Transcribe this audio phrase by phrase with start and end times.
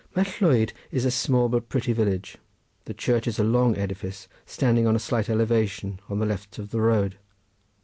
[0.15, 2.39] Mallwyd is a small but pretty village.
[2.85, 6.71] The church is a long edifice standing on a slight elevation on the left of
[6.71, 7.19] the road.